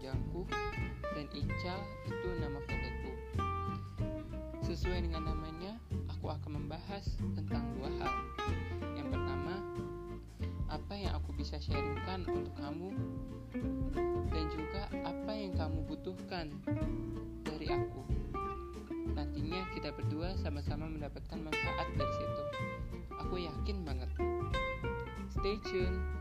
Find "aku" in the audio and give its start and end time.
6.12-6.28, 11.16-11.30, 17.70-18.02, 23.22-23.40